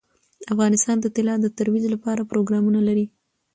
[0.53, 3.05] افغانستان د طلا د ترویج لپاره پروګرامونه لري.